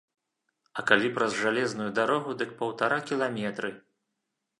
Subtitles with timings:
[0.79, 3.71] А калі праз жалезную дарогу, дык паўтара кіламетры.